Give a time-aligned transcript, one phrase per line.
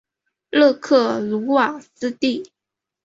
[0.49, 2.51] 勒克鲁瓦斯蒂。